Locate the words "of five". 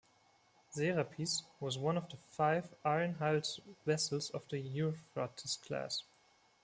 1.95-2.73